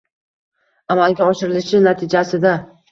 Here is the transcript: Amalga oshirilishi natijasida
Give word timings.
Amalga 0.95 1.29
oshirilishi 1.35 1.87
natijasida 1.87 2.61